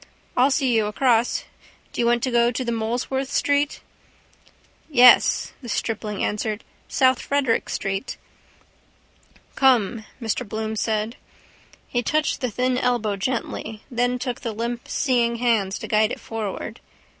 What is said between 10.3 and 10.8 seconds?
Bloom